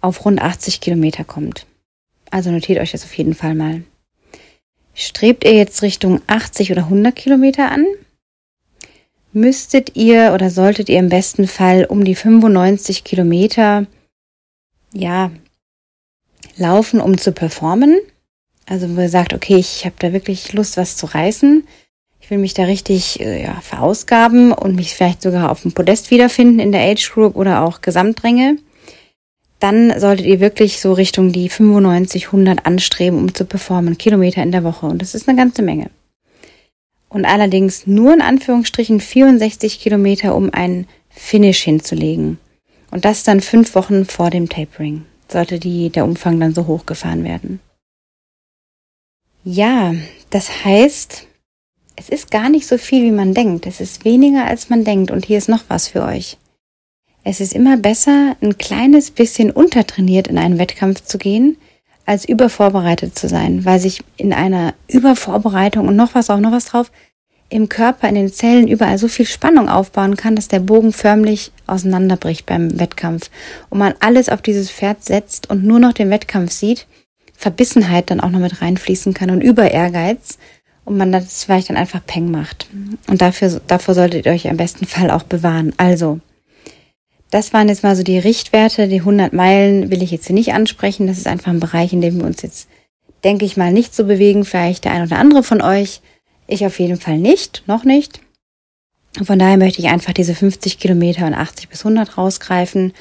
auf 0.00 0.24
rund 0.24 0.40
80 0.40 0.80
Kilometer 0.80 1.24
kommt. 1.24 1.66
Also 2.30 2.50
notiert 2.50 2.78
euch 2.78 2.92
das 2.92 3.04
auf 3.04 3.14
jeden 3.14 3.34
Fall 3.34 3.54
mal. 3.54 3.82
Strebt 4.94 5.44
ihr 5.44 5.54
jetzt 5.54 5.82
Richtung 5.82 6.20
80 6.26 6.72
oder 6.72 6.82
100 6.82 7.14
Kilometer 7.14 7.70
an? 7.70 7.84
Müsstet 9.32 9.96
ihr 9.96 10.32
oder 10.34 10.50
solltet 10.50 10.88
ihr 10.88 10.98
im 10.98 11.08
besten 11.08 11.46
Fall 11.46 11.84
um 11.84 12.04
die 12.04 12.14
95 12.14 13.04
Kilometer, 13.04 13.86
ja, 14.92 15.30
laufen, 16.56 17.00
um 17.00 17.16
zu 17.16 17.32
performen? 17.32 18.00
Also 18.66 18.96
wo 18.96 19.00
ihr 19.00 19.08
sagt, 19.08 19.32
okay, 19.32 19.56
ich 19.56 19.84
habe 19.84 19.94
da 19.98 20.12
wirklich 20.12 20.52
Lust, 20.52 20.76
was 20.76 20.96
zu 20.96 21.06
reißen. 21.06 21.66
Will 22.30 22.38
mich 22.38 22.54
da 22.54 22.62
richtig 22.64 23.20
äh, 23.20 23.42
ja, 23.42 23.60
verausgaben 23.60 24.52
und 24.52 24.76
mich 24.76 24.94
vielleicht 24.94 25.20
sogar 25.20 25.50
auf 25.50 25.62
dem 25.62 25.72
Podest 25.72 26.10
wiederfinden 26.10 26.58
in 26.58 26.72
der 26.72 26.88
Age 26.90 27.12
Group 27.12 27.36
oder 27.36 27.62
auch 27.62 27.82
Gesamtränge 27.82 28.56
dann 29.60 29.98
solltet 30.00 30.26
ihr 30.26 30.40
wirklich 30.40 30.80
so 30.80 30.94
Richtung 30.94 31.32
die 31.32 31.48
95, 31.48 32.26
100 32.26 32.66
anstreben, 32.66 33.18
um 33.18 33.34
zu 33.34 33.44
performen, 33.44 33.98
Kilometer 33.98 34.42
in 34.42 34.52
der 34.52 34.64
Woche. 34.64 34.86
Und 34.86 35.02
das 35.02 35.14
ist 35.14 35.28
eine 35.28 35.36
ganze 35.36 35.62
Menge. 35.62 35.90
Und 37.10 37.26
allerdings 37.26 37.86
nur 37.86 38.14
in 38.14 38.22
Anführungsstrichen 38.22 39.00
64 39.00 39.78
Kilometer, 39.78 40.34
um 40.34 40.52
ein 40.52 40.86
Finish 41.10 41.62
hinzulegen. 41.62 42.38
Und 42.90 43.04
das 43.04 43.22
dann 43.22 43.40
fünf 43.40 43.74
Wochen 43.74 44.06
vor 44.06 44.30
dem 44.30 44.48
Tapering. 44.48 45.04
Sollte 45.28 45.58
die, 45.58 45.90
der 45.90 46.04
Umfang 46.04 46.40
dann 46.40 46.54
so 46.54 46.66
hochgefahren 46.66 47.22
werden. 47.22 47.60
Ja, 49.44 49.94
das 50.30 50.64
heißt, 50.64 51.26
es 52.00 52.08
ist 52.08 52.30
gar 52.30 52.48
nicht 52.48 52.66
so 52.66 52.78
viel, 52.78 53.04
wie 53.04 53.10
man 53.10 53.34
denkt. 53.34 53.66
Es 53.66 53.78
ist 53.78 54.06
weniger, 54.06 54.46
als 54.46 54.70
man 54.70 54.84
denkt. 54.84 55.10
Und 55.10 55.26
hier 55.26 55.36
ist 55.36 55.50
noch 55.50 55.64
was 55.68 55.88
für 55.88 56.02
euch. 56.02 56.38
Es 57.24 57.40
ist 57.40 57.52
immer 57.52 57.76
besser, 57.76 58.36
ein 58.40 58.56
kleines 58.56 59.10
bisschen 59.10 59.50
untertrainiert 59.50 60.26
in 60.26 60.38
einen 60.38 60.58
Wettkampf 60.58 61.04
zu 61.04 61.18
gehen, 61.18 61.58
als 62.06 62.24
übervorbereitet 62.24 63.18
zu 63.18 63.28
sein, 63.28 63.66
weil 63.66 63.78
sich 63.78 64.02
in 64.16 64.32
einer 64.32 64.72
Übervorbereitung 64.88 65.88
und 65.88 65.96
noch 65.96 66.14
was, 66.14 66.30
auch 66.30 66.40
noch 66.40 66.52
was 66.52 66.64
drauf, 66.64 66.90
im 67.50 67.68
Körper, 67.68 68.08
in 68.08 68.14
den 68.14 68.32
Zellen 68.32 68.66
überall 68.66 68.96
so 68.96 69.06
viel 69.06 69.26
Spannung 69.26 69.68
aufbauen 69.68 70.16
kann, 70.16 70.36
dass 70.36 70.48
der 70.48 70.60
Bogen 70.60 70.94
förmlich 70.94 71.52
auseinanderbricht 71.66 72.46
beim 72.46 72.80
Wettkampf 72.80 73.28
und 73.68 73.78
man 73.78 73.92
alles 74.00 74.30
auf 74.30 74.40
dieses 74.40 74.70
Pferd 74.70 75.04
setzt 75.04 75.50
und 75.50 75.64
nur 75.64 75.80
noch 75.80 75.92
den 75.92 76.08
Wettkampf 76.08 76.52
sieht, 76.52 76.86
Verbissenheit 77.36 78.10
dann 78.10 78.20
auch 78.20 78.30
noch 78.30 78.40
mit 78.40 78.62
reinfließen 78.62 79.12
kann 79.12 79.30
und 79.30 79.42
über 79.42 79.70
Ehrgeiz 79.70 80.38
und 80.90 80.96
man 80.96 81.12
das 81.12 81.44
vielleicht 81.44 81.70
dann 81.70 81.76
einfach 81.76 82.04
Peng 82.04 82.32
macht. 82.32 82.66
Und 83.06 83.22
dafür, 83.22 83.60
davor 83.68 83.94
solltet 83.94 84.26
ihr 84.26 84.32
euch 84.32 84.50
am 84.50 84.56
besten 84.56 84.86
Fall 84.86 85.12
auch 85.12 85.22
bewahren. 85.22 85.72
Also, 85.76 86.18
das 87.30 87.52
waren 87.52 87.68
jetzt 87.68 87.84
mal 87.84 87.94
so 87.94 88.02
die 88.02 88.18
Richtwerte. 88.18 88.88
Die 88.88 88.98
100 88.98 89.32
Meilen 89.32 89.92
will 89.92 90.02
ich 90.02 90.10
jetzt 90.10 90.26
hier 90.26 90.34
nicht 90.34 90.52
ansprechen. 90.52 91.06
Das 91.06 91.16
ist 91.16 91.28
einfach 91.28 91.52
ein 91.52 91.60
Bereich, 91.60 91.92
in 91.92 92.00
dem 92.00 92.18
wir 92.18 92.26
uns 92.26 92.42
jetzt, 92.42 92.68
denke 93.22 93.44
ich 93.44 93.56
mal, 93.56 93.72
nicht 93.72 93.94
so 93.94 94.04
bewegen. 94.04 94.44
Vielleicht 94.44 94.84
der 94.84 94.90
ein 94.90 95.06
oder 95.06 95.18
andere 95.18 95.44
von 95.44 95.62
euch. 95.62 96.00
Ich 96.48 96.66
auf 96.66 96.80
jeden 96.80 96.96
Fall 96.96 97.18
nicht, 97.18 97.62
noch 97.68 97.84
nicht. 97.84 98.20
Von 99.22 99.38
daher 99.38 99.58
möchte 99.58 99.78
ich 99.78 99.90
einfach 99.90 100.12
diese 100.12 100.34
50 100.34 100.80
Kilometer 100.80 101.24
und 101.24 101.34
80 101.34 101.68
bis 101.68 101.84
100 101.84 102.18
rausgreifen 102.18 102.94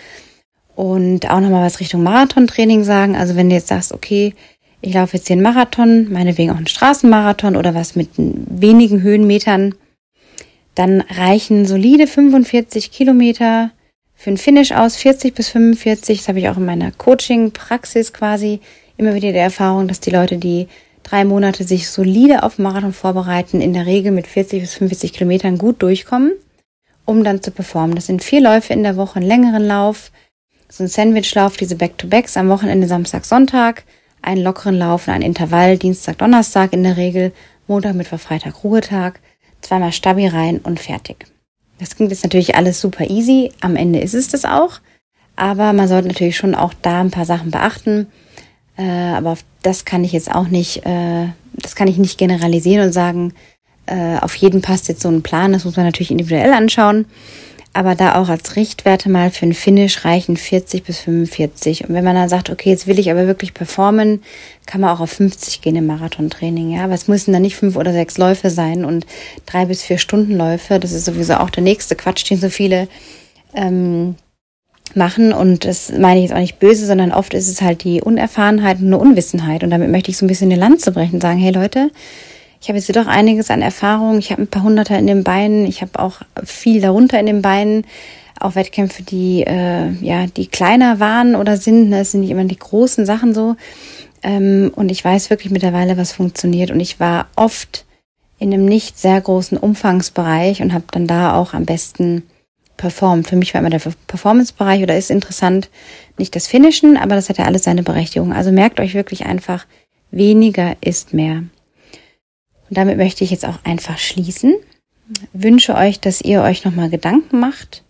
und 0.75 1.27
auch 1.31 1.39
nochmal 1.39 1.65
was 1.65 1.79
Richtung 1.79 2.03
Marathontraining 2.03 2.83
sagen. 2.83 3.15
Also 3.15 3.35
wenn 3.35 3.49
du 3.49 3.55
jetzt 3.55 3.69
sagst, 3.69 3.91
okay, 3.93 4.35
ich 4.81 4.93
laufe 4.93 5.17
jetzt 5.17 5.27
hier 5.27 5.35
einen 5.35 5.43
Marathon, 5.43 6.11
meinetwegen 6.11 6.51
auch 6.51 6.57
einen 6.57 6.67
Straßenmarathon 6.67 7.55
oder 7.55 7.75
was 7.75 7.95
mit 7.95 8.09
wenigen 8.15 9.01
Höhenmetern, 9.01 9.75
dann 10.75 11.01
reichen 11.01 11.65
solide 11.65 12.07
45 12.07 12.91
Kilometer 12.91 13.71
für 14.15 14.31
ein 14.31 14.37
Finish 14.37 14.71
aus 14.71 14.95
40 14.95 15.33
bis 15.33 15.49
45. 15.49 16.19
Das 16.19 16.27
habe 16.27 16.39
ich 16.39 16.49
auch 16.49 16.57
in 16.57 16.65
meiner 16.65 16.91
Coaching-Praxis 16.91 18.13
quasi 18.13 18.59
immer 18.97 19.13
wieder 19.15 19.31
die 19.31 19.37
Erfahrung, 19.37 19.87
dass 19.87 19.99
die 19.99 20.11
Leute, 20.11 20.37
die 20.37 20.67
drei 21.03 21.25
Monate 21.25 21.63
sich 21.63 21.89
solide 21.89 22.43
auf 22.43 22.59
Marathon 22.59 22.93
vorbereiten, 22.93 23.61
in 23.61 23.73
der 23.73 23.85
Regel 23.85 24.11
mit 24.11 24.27
40 24.27 24.61
bis 24.61 24.73
50 24.75 25.13
Kilometern 25.13 25.57
gut 25.57 25.81
durchkommen, 25.81 26.33
um 27.05 27.23
dann 27.23 27.41
zu 27.41 27.51
performen. 27.51 27.95
Das 27.95 28.05
sind 28.05 28.23
vier 28.23 28.41
Läufe 28.41 28.73
in 28.73 28.83
der 28.83 28.95
Woche, 28.95 29.17
einen 29.17 29.27
längeren 29.27 29.65
Lauf, 29.65 30.11
so 30.69 30.83
ein 30.83 30.87
Sandwichlauf, 30.87 31.57
diese 31.57 31.75
Back-to-Backs 31.75 32.37
am 32.37 32.49
Wochenende 32.49 32.87
Samstag, 32.87 33.25
Sonntag, 33.25 33.83
einen 34.21 34.43
lockeren 34.43 34.77
Lauf 34.77 35.07
und 35.07 35.13
ein 35.13 35.21
Intervall, 35.21 35.77
Dienstag, 35.77 36.17
Donnerstag 36.17 36.73
in 36.73 36.83
der 36.83 36.97
Regel, 36.97 37.31
Montag, 37.67 37.95
Mittwoch, 37.95 38.19
Freitag, 38.19 38.63
Ruhetag, 38.63 39.19
zweimal 39.61 39.91
Stabi 39.91 40.27
rein 40.27 40.59
und 40.59 40.79
fertig. 40.79 41.25
Das 41.79 41.95
klingt 41.95 42.11
jetzt 42.11 42.23
natürlich 42.23 42.55
alles 42.55 42.81
super 42.81 43.09
easy. 43.09 43.51
Am 43.61 43.75
Ende 43.75 43.99
ist 43.99 44.13
es 44.13 44.27
das 44.27 44.45
auch. 44.45 44.79
Aber 45.35 45.71
man 45.71 45.87
sollte 45.87 46.09
natürlich 46.09 46.35
schon 46.35 46.53
auch 46.53 46.73
da 46.81 46.99
ein 46.99 47.11
paar 47.11 47.25
Sachen 47.25 47.51
beachten. 47.51 48.07
Äh, 48.77 48.83
aber 48.83 49.31
auf 49.31 49.45
das 49.61 49.85
kann 49.85 50.03
ich 50.03 50.11
jetzt 50.11 50.33
auch 50.33 50.47
nicht, 50.47 50.85
äh, 50.85 51.27
das 51.53 51.75
kann 51.75 51.87
ich 51.87 51.97
nicht 51.97 52.17
generalisieren 52.17 52.87
und 52.87 52.93
sagen, 52.93 53.33
äh, 53.85 54.17
auf 54.19 54.35
jeden 54.35 54.61
passt 54.61 54.89
jetzt 54.89 55.01
so 55.01 55.09
ein 55.09 55.23
Plan. 55.23 55.53
Das 55.53 55.63
muss 55.63 55.77
man 55.77 55.85
natürlich 55.85 56.11
individuell 56.11 56.51
anschauen. 56.51 57.05
Aber 57.71 57.93
da 57.93 58.15
auch 58.15 58.29
als 58.29 58.55
Richtwerte 58.55 59.09
mal 59.09 59.29
für 59.29 59.45
ein 59.45 59.53
Finish 59.53 60.03
reichen 60.03 60.37
40 60.37 60.83
bis 60.83 60.99
45. 60.99 61.87
Und 61.87 61.93
wenn 61.93 62.03
man 62.03 62.15
dann 62.15 62.27
sagt, 62.27 62.49
okay, 62.49 62.71
jetzt 62.71 62.87
will 62.87 62.97
ich 62.97 63.11
aber 63.11 63.27
wirklich 63.27 63.53
performen, 63.53 64.23
kann 64.65 64.81
man 64.81 64.89
auch 64.89 64.99
auf 64.99 65.11
50 65.11 65.61
gehen 65.61 65.75
im 65.75 65.85
Marathontraining. 65.85 66.71
Ja, 66.71 66.85
aber 66.85 66.95
es 66.95 67.07
müssen 67.07 67.31
dann 67.31 67.43
nicht 67.43 67.55
fünf 67.55 67.75
oder 67.75 67.93
sechs 67.93 68.17
Läufe 68.17 68.49
sein 68.49 68.85
und 68.85 69.05
drei 69.45 69.65
bis 69.65 69.83
vier 69.83 69.99
Stunden 69.99 70.35
Läufe. 70.35 70.79
Das 70.79 70.91
ist 70.91 71.05
sowieso 71.05 71.35
auch 71.35 71.51
der 71.51 71.63
nächste 71.63 71.95
Quatsch, 71.95 72.29
den 72.29 72.39
so 72.39 72.49
viele 72.49 72.87
ähm, 73.53 74.15
machen. 74.95 75.31
Und 75.31 75.65
das 75.65 75.91
meine 75.91 76.19
ich 76.19 76.29
jetzt 76.29 76.33
auch 76.33 76.41
nicht 76.41 76.59
böse, 76.59 76.87
sondern 76.87 77.11
oft 77.11 77.35
ist 77.35 77.49
es 77.49 77.61
halt 77.61 77.83
die 77.83 78.01
Unerfahrenheit 78.01 78.79
und 78.79 78.87
eine 78.87 78.97
Unwissenheit. 78.97 79.63
Und 79.63 79.69
damit 79.69 79.91
möchte 79.91 80.09
ich 80.09 80.17
so 80.17 80.25
ein 80.25 80.29
bisschen 80.29 80.51
eine 80.51 80.59
Lanze 80.59 80.91
brechen 80.91 81.15
und 81.15 81.21
sagen, 81.21 81.39
hey 81.39 81.51
Leute, 81.51 81.91
ich 82.61 82.67
habe 82.67 82.77
jetzt 82.77 82.93
doch 82.95 83.07
einiges 83.07 83.49
an 83.49 83.61
Erfahrung. 83.61 84.17
Ich 84.19 84.31
habe 84.31 84.41
ein 84.41 84.47
paar 84.47 84.63
Hunderter 84.63 84.99
in 84.99 85.07
den 85.07 85.23
Beinen. 85.23 85.65
Ich 85.65 85.81
habe 85.81 85.97
auch 85.99 86.21
viel 86.43 86.81
darunter 86.81 87.19
in 87.19 87.25
den 87.25 87.41
Beinen. 87.41 87.85
Auch 88.39 88.55
Wettkämpfe, 88.55 89.03
die 89.03 89.43
äh, 89.43 89.91
ja 90.01 90.27
die 90.27 90.47
kleiner 90.47 90.99
waren 90.99 91.35
oder 91.35 91.57
sind. 91.57 91.91
Das 91.91 92.11
sind 92.11 92.21
nicht 92.21 92.31
immer 92.31 92.43
die 92.45 92.59
großen 92.59 93.05
Sachen 93.05 93.33
so. 93.33 93.55
Ähm, 94.23 94.71
und 94.75 94.91
ich 94.91 95.03
weiß 95.03 95.29
wirklich 95.29 95.51
mittlerweile, 95.51 95.97
was 95.97 96.11
funktioniert. 96.11 96.71
Und 96.71 96.79
ich 96.79 96.99
war 96.99 97.27
oft 97.35 97.85
in 98.39 98.53
einem 98.53 98.65
nicht 98.65 98.97
sehr 98.97 99.19
großen 99.19 99.57
Umfangsbereich 99.57 100.61
und 100.61 100.73
habe 100.73 100.85
dann 100.91 101.07
da 101.07 101.35
auch 101.35 101.53
am 101.53 101.65
besten 101.65 102.23
performt. 102.77 103.27
Für 103.27 103.35
mich 103.35 103.53
war 103.53 103.59
immer 103.59 103.69
der 103.69 103.81
Performance-Bereich 104.07 104.81
oder 104.83 104.97
ist 104.97 105.11
interessant 105.11 105.69
nicht 106.17 106.35
das 106.35 106.47
Finishen, 106.47 106.97
aber 106.97 107.15
das 107.15 107.29
hat 107.29 107.37
ja 107.37 107.45
alles 107.45 107.63
seine 107.63 107.83
Berechtigung. 107.83 108.33
Also 108.33 108.51
merkt 108.51 108.79
euch 108.79 108.93
wirklich 108.93 109.25
einfach, 109.25 109.65
weniger 110.11 110.75
ist 110.81 111.13
mehr. 111.13 111.43
Und 112.69 112.77
damit 112.77 112.97
möchte 112.97 113.23
ich 113.23 113.31
jetzt 113.31 113.45
auch 113.45 113.59
einfach 113.63 113.97
schließen. 113.97 114.55
Wünsche 115.33 115.75
euch, 115.75 115.99
dass 115.99 116.21
ihr 116.21 116.41
euch 116.41 116.65
nochmal 116.65 116.89
Gedanken 116.89 117.39
macht 117.39 117.83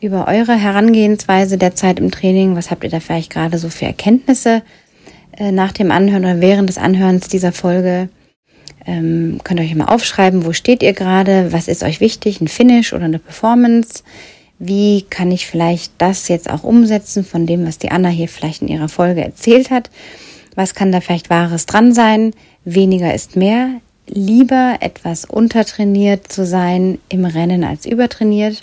über 0.00 0.28
eure 0.28 0.54
Herangehensweise 0.54 1.58
der 1.58 1.74
Zeit 1.74 1.98
im 1.98 2.10
Training. 2.10 2.56
Was 2.56 2.70
habt 2.70 2.84
ihr 2.84 2.90
da 2.90 3.00
vielleicht 3.00 3.30
gerade 3.30 3.58
so 3.58 3.68
für 3.68 3.84
Erkenntnisse 3.84 4.62
äh, 5.36 5.52
nach 5.52 5.72
dem 5.72 5.90
Anhören 5.90 6.24
oder 6.24 6.40
während 6.40 6.68
des 6.68 6.78
Anhörens 6.78 7.28
dieser 7.28 7.52
Folge? 7.52 8.08
Ähm, 8.86 9.40
könnt 9.44 9.60
ihr 9.60 9.66
euch 9.66 9.72
immer 9.72 9.92
aufschreiben, 9.92 10.46
wo 10.46 10.52
steht 10.52 10.82
ihr 10.82 10.94
gerade? 10.94 11.52
Was 11.52 11.68
ist 11.68 11.82
euch 11.82 12.00
wichtig? 12.00 12.40
Ein 12.40 12.48
Finish 12.48 12.94
oder 12.94 13.04
eine 13.04 13.18
Performance? 13.18 14.02
Wie 14.58 15.02
kann 15.02 15.30
ich 15.30 15.46
vielleicht 15.46 15.92
das 15.98 16.28
jetzt 16.28 16.48
auch 16.48 16.64
umsetzen 16.64 17.24
von 17.24 17.46
dem, 17.46 17.66
was 17.66 17.78
die 17.78 17.90
Anna 17.90 18.08
hier 18.08 18.28
vielleicht 18.28 18.62
in 18.62 18.68
ihrer 18.68 18.88
Folge 18.88 19.22
erzählt 19.22 19.70
hat? 19.70 19.90
Was 20.54 20.74
kann 20.74 20.92
da 20.92 21.00
vielleicht 21.00 21.30
Wahres 21.30 21.66
dran 21.66 21.92
sein? 21.92 22.32
Weniger 22.64 23.12
ist 23.14 23.36
mehr 23.36 23.70
lieber 24.12 24.78
etwas 24.80 25.24
untertrainiert 25.24 26.30
zu 26.30 26.44
sein 26.44 26.98
im 27.08 27.24
Rennen 27.24 27.64
als 27.64 27.86
übertrainiert, 27.86 28.60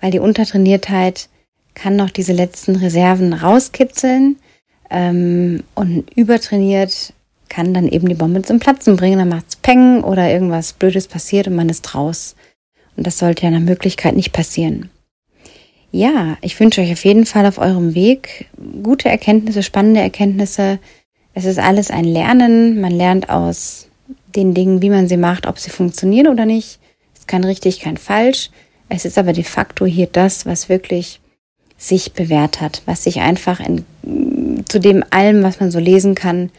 weil 0.00 0.10
die 0.10 0.18
Untertrainiertheit 0.18 1.28
kann 1.74 1.96
noch 1.96 2.10
diese 2.10 2.32
letzten 2.32 2.76
Reserven 2.76 3.32
rauskitzeln 3.32 4.36
ähm, 4.90 5.62
und 5.74 6.10
übertrainiert 6.16 7.12
kann 7.48 7.72
dann 7.72 7.86
eben 7.86 8.08
die 8.08 8.14
Bombe 8.14 8.42
zum 8.42 8.58
Platzen 8.58 8.96
bringen, 8.96 9.18
dann 9.18 9.28
macht's 9.28 9.56
Peng 9.56 10.02
oder 10.02 10.30
irgendwas 10.30 10.72
Blödes 10.72 11.06
passiert 11.06 11.46
und 11.46 11.54
man 11.54 11.68
ist 11.68 11.94
raus. 11.94 12.34
Und 12.96 13.06
das 13.06 13.18
sollte 13.18 13.44
ja 13.44 13.50
nach 13.50 13.60
Möglichkeit 13.60 14.16
nicht 14.16 14.32
passieren. 14.32 14.90
Ja, 15.92 16.36
ich 16.40 16.58
wünsche 16.58 16.80
euch 16.80 16.92
auf 16.92 17.04
jeden 17.04 17.24
Fall 17.24 17.46
auf 17.46 17.58
eurem 17.58 17.94
Weg 17.94 18.46
gute 18.82 19.08
Erkenntnisse, 19.08 19.62
spannende 19.62 20.00
Erkenntnisse. 20.00 20.78
Es 21.34 21.44
ist 21.44 21.58
alles 21.58 21.90
ein 21.90 22.04
Lernen. 22.04 22.80
Man 22.80 22.92
lernt 22.92 23.30
aus 23.30 23.88
den 24.36 24.54
Dingen, 24.54 24.82
wie 24.82 24.90
man 24.90 25.08
sie 25.08 25.16
macht, 25.16 25.46
ob 25.46 25.58
sie 25.58 25.70
funktionieren 25.70 26.28
oder 26.28 26.44
nicht. 26.44 26.78
ist 27.16 27.26
kein 27.26 27.44
richtig, 27.44 27.80
kein 27.80 27.96
falsch. 27.96 28.50
Es 28.88 29.04
ist 29.04 29.18
aber 29.18 29.32
de 29.32 29.44
facto 29.44 29.86
hier 29.86 30.06
das, 30.06 30.46
was 30.46 30.68
wirklich 30.68 31.20
sich 31.78 32.12
bewährt 32.12 32.60
hat, 32.60 32.82
was 32.86 33.04
sich 33.04 33.20
einfach 33.20 33.60
in, 33.60 33.84
zu 34.68 34.78
dem 34.78 35.04
allem, 35.10 35.42
was 35.42 35.60
man 35.60 35.70
so 35.70 35.78
lesen 35.78 36.14
kann, 36.14 36.50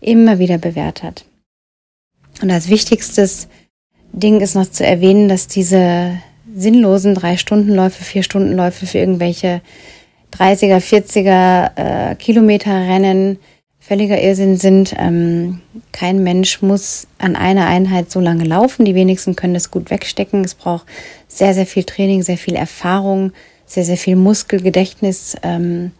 immer 0.00 0.38
wieder 0.38 0.58
bewährt 0.58 1.02
hat. 1.02 1.24
Und 2.42 2.50
als 2.50 2.68
wichtigstes 2.68 3.48
Ding 4.12 4.40
ist 4.40 4.54
noch 4.54 4.70
zu 4.70 4.84
erwähnen, 4.84 5.28
dass 5.28 5.46
diese 5.46 6.18
sinnlosen 6.54 7.14
drei 7.14 7.36
Stundenläufe, 7.36 8.04
vier 8.04 8.22
Stundenläufe 8.22 8.86
für 8.86 8.98
irgendwelche 8.98 9.60
30er, 10.32 10.78
40er 10.78 12.10
äh, 12.10 12.14
Kilometer 12.16 12.72
Rennen 12.72 13.38
völliger 13.86 14.20
Irrsinn 14.20 14.56
sind. 14.56 14.94
Ähm, 14.98 15.60
kein 15.92 16.22
Mensch 16.22 16.62
muss 16.62 17.06
an 17.18 17.36
einer 17.36 17.66
Einheit 17.66 18.10
so 18.10 18.18
lange 18.18 18.44
laufen. 18.44 18.84
Die 18.86 18.94
wenigsten 18.94 19.36
können 19.36 19.54
das 19.54 19.70
gut 19.70 19.90
wegstecken. 19.90 20.42
Es 20.42 20.54
braucht 20.54 20.86
sehr, 21.28 21.52
sehr 21.52 21.66
viel 21.66 21.84
Training, 21.84 22.22
sehr 22.22 22.38
viel 22.38 22.54
Erfahrung, 22.54 23.32
sehr, 23.66 23.84
sehr 23.84 23.98
viel 23.98 24.16
Muskelgedächtnis 24.16 25.36
ähm, 25.42 25.90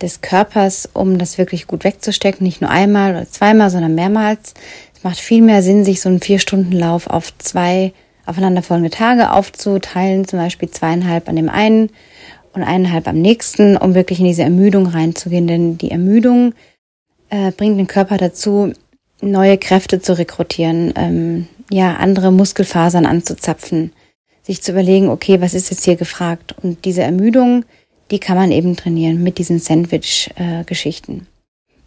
des 0.00 0.20
Körpers, 0.20 0.88
um 0.92 1.18
das 1.18 1.36
wirklich 1.36 1.66
gut 1.66 1.82
wegzustecken. 1.82 2.44
Nicht 2.44 2.60
nur 2.60 2.70
einmal 2.70 3.12
oder 3.12 3.28
zweimal, 3.28 3.70
sondern 3.70 3.96
mehrmals. 3.96 4.54
Es 4.94 5.02
macht 5.02 5.18
viel 5.18 5.42
mehr 5.42 5.62
Sinn, 5.62 5.84
sich 5.84 6.00
so 6.00 6.08
einen 6.08 6.20
Vier-Stunden-Lauf 6.20 7.08
auf 7.08 7.36
zwei 7.38 7.92
aufeinanderfolgende 8.24 8.90
Tage 8.90 9.32
aufzuteilen, 9.32 10.28
zum 10.28 10.38
Beispiel 10.38 10.70
zweieinhalb 10.70 11.28
an 11.28 11.36
dem 11.36 11.48
einen 11.48 11.90
und 12.52 12.62
eineinhalb 12.62 13.08
am 13.08 13.20
nächsten, 13.20 13.76
um 13.76 13.94
wirklich 13.94 14.20
in 14.20 14.26
diese 14.26 14.42
Ermüdung 14.42 14.86
reinzugehen. 14.86 15.48
Denn 15.48 15.76
die 15.78 15.90
Ermüdung 15.90 16.54
äh, 17.30 17.50
bringt 17.52 17.78
den 17.78 17.86
Körper 17.86 18.16
dazu, 18.16 18.72
neue 19.20 19.58
Kräfte 19.58 20.00
zu 20.00 20.16
rekrutieren, 20.18 20.92
ähm, 20.96 21.48
ja, 21.70 21.96
andere 21.96 22.32
Muskelfasern 22.32 23.06
anzuzapfen, 23.06 23.92
sich 24.42 24.62
zu 24.62 24.72
überlegen, 24.72 25.08
okay, 25.08 25.40
was 25.40 25.54
ist 25.54 25.70
jetzt 25.70 25.84
hier 25.84 25.96
gefragt? 25.96 26.54
Und 26.62 26.84
diese 26.84 27.02
Ermüdung, 27.02 27.64
die 28.10 28.20
kann 28.20 28.36
man 28.36 28.52
eben 28.52 28.76
trainieren 28.76 29.22
mit 29.22 29.38
diesen 29.38 29.58
Sandwich-Geschichten. 29.58 31.26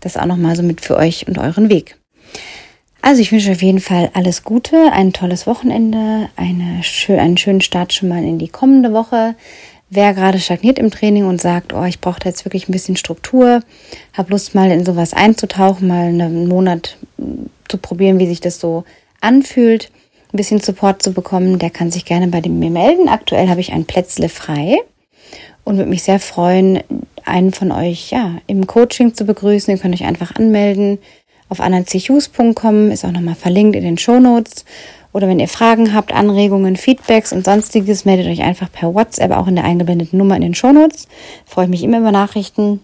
Das 0.01 0.17
auch 0.17 0.25
nochmal 0.25 0.55
so 0.55 0.63
mit 0.63 0.81
für 0.81 0.97
euch 0.97 1.27
und 1.27 1.37
euren 1.37 1.69
Weg. 1.69 1.97
Also 3.01 3.21
ich 3.21 3.31
wünsche 3.31 3.51
auf 3.51 3.61
jeden 3.61 3.79
Fall 3.79 4.09
alles 4.13 4.43
Gute, 4.43 4.91
ein 4.91 5.13
tolles 5.13 5.47
Wochenende, 5.47 6.29
eine, 6.35 6.81
einen 7.07 7.37
schönen 7.37 7.61
Start 7.61 7.93
schon 7.93 8.09
mal 8.09 8.23
in 8.23 8.39
die 8.39 8.49
kommende 8.49 8.91
Woche. 8.91 9.35
Wer 9.91 10.13
gerade 10.13 10.39
stagniert 10.39 10.77
im 10.77 10.91
Training 10.91 11.25
und 11.25 11.41
sagt, 11.41 11.73
oh, 11.73 11.83
ich 11.83 11.99
brauche 11.99 12.19
jetzt 12.23 12.45
wirklich 12.45 12.69
ein 12.69 12.71
bisschen 12.71 12.95
Struktur, 12.95 13.61
habe 14.13 14.31
Lust 14.31 14.53
mal 14.53 14.69
in 14.71 14.85
sowas 14.85 15.13
einzutauchen, 15.13 15.87
mal 15.87 16.07
einen 16.07 16.47
Monat 16.47 16.97
zu 17.67 17.77
probieren, 17.77 18.19
wie 18.19 18.27
sich 18.27 18.39
das 18.39 18.59
so 18.59 18.83
anfühlt, 19.19 19.91
ein 20.31 20.37
bisschen 20.37 20.59
Support 20.59 21.01
zu 21.01 21.11
bekommen, 21.11 21.57
der 21.57 21.71
kann 21.71 21.89
sich 21.89 22.05
gerne 22.05 22.27
bei 22.27 22.41
mir 22.41 22.69
melden. 22.69 23.09
Aktuell 23.09 23.49
habe 23.49 23.61
ich 23.61 23.73
ein 23.73 23.85
Plätzle 23.85 24.29
frei 24.29 24.77
und 25.63 25.77
würde 25.77 25.89
mich 25.89 26.03
sehr 26.03 26.19
freuen, 26.19 26.81
einen 27.25 27.51
von 27.51 27.71
euch 27.71 28.11
ja 28.11 28.37
im 28.45 28.67
Coaching 28.67 29.15
zu 29.15 29.25
begrüßen. 29.25 29.73
Ihr 29.73 29.79
könnt 29.79 29.95
euch 29.95 30.05
einfach 30.05 30.35
anmelden 30.35 30.99
auf 31.49 31.59
anachus.com, 31.59 32.91
ist 32.91 33.05
auch 33.05 33.11
nochmal 33.11 33.35
verlinkt 33.35 33.75
in 33.75 33.83
den 33.83 33.97
Show 33.97 34.19
Notes. 34.19 34.65
Oder 35.11 35.27
wenn 35.27 35.39
ihr 35.39 35.47
Fragen 35.47 35.93
habt, 35.93 36.13
Anregungen, 36.13 36.75
Feedbacks 36.75 37.33
und 37.33 37.45
sonstiges, 37.45 38.05
meldet 38.05 38.27
euch 38.27 38.41
einfach 38.41 38.71
per 38.71 38.93
WhatsApp, 38.93 39.31
auch 39.31 39.47
in 39.47 39.55
der 39.55 39.65
eingeblendeten 39.65 40.19
Nummer 40.19 40.35
in 40.35 40.41
den 40.41 40.55
Shownotes. 40.55 41.07
Freue 41.45 41.65
ich 41.65 41.71
mich 41.71 41.83
immer 41.83 41.99
über 41.99 42.11
Nachrichten. 42.11 42.81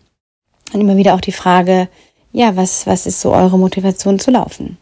Und 0.73 0.81
immer 0.81 0.97
wieder 0.97 1.13
auch 1.13 1.21
die 1.21 1.31
Frage, 1.31 1.87
ja, 2.31 2.55
was, 2.55 2.87
was 2.87 3.05
ist 3.05 3.21
so 3.21 3.33
eure 3.33 3.59
Motivation 3.59 4.19
zu 4.19 4.31
laufen? 4.31 4.77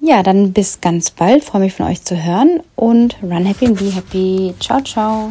Ja, 0.00 0.22
dann 0.22 0.52
bis 0.52 0.80
ganz 0.80 1.10
bald. 1.10 1.44
Freue 1.44 1.62
mich 1.62 1.72
von 1.72 1.86
euch 1.86 2.02
zu 2.02 2.22
hören 2.22 2.60
und 2.76 3.16
run 3.22 3.46
happy 3.46 3.66
and 3.66 3.78
be 3.78 3.94
happy. 3.94 4.54
Ciao, 4.60 4.82
ciao. 4.82 5.30